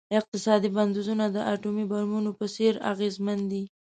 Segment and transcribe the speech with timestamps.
[0.19, 3.63] اقتصادي بندیزونه د اټومي بمونو په څیر اغیزمن دي.